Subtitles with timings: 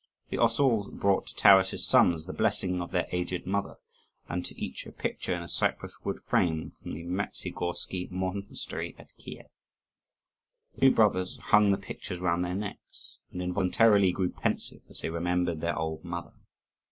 [0.31, 3.77] The osauls brought to Taras's sons the blessing of their aged mother,
[4.27, 9.15] and to each a picture in a cypress wood frame from the Mezhigorski monastery at
[9.19, 9.45] Kief.
[10.73, 15.11] The two brothers hung the pictures round their necks, and involuntarily grew pensive as they
[15.11, 16.33] remembered their old mother.